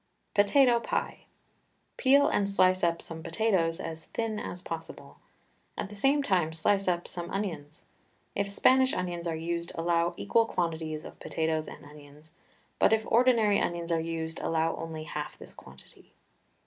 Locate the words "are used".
9.27-9.71, 13.91-14.39